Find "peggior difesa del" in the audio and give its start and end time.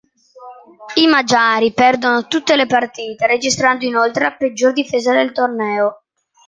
4.35-5.31